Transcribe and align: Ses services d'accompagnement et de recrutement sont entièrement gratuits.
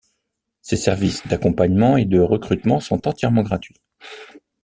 Ses 0.63 0.77
services 0.77 1.27
d'accompagnement 1.27 1.95
et 1.95 2.05
de 2.05 2.19
recrutement 2.19 2.79
sont 2.79 3.07
entièrement 3.07 3.43
gratuits. 3.43 3.79